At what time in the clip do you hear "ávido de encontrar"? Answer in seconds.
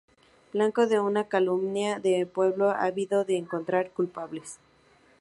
2.71-3.91